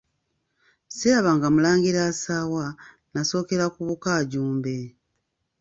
[0.95, 4.75] Sirabanga Mulangira asaawa, Nnasookera ku Bukaajumbe.